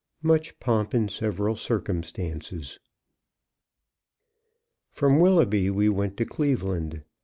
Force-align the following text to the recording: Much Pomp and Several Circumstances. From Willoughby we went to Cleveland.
Much 0.23 0.59
Pomp 0.59 0.95
and 0.95 1.11
Several 1.11 1.55
Circumstances. 1.55 2.79
From 4.89 5.19
Willoughby 5.19 5.69
we 5.69 5.89
went 5.89 6.17
to 6.17 6.25
Cleveland. 6.25 7.03